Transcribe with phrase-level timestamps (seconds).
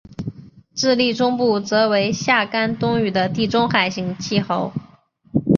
[0.73, 4.73] 智利中部则为夏干冬雨的地中海型气候。